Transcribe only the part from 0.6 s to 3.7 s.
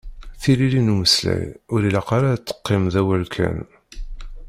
n umeslay, ur ilaq ara ad teqqim d awal kan.